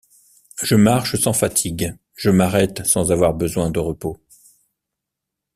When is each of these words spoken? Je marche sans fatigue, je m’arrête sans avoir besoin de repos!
Je 0.63 0.73
marche 0.73 1.15
sans 1.15 1.31
fatigue, 1.31 1.95
je 2.15 2.31
m’arrête 2.31 2.83
sans 2.87 3.11
avoir 3.11 3.35
besoin 3.35 3.69
de 3.69 3.77
repos! 3.77 4.17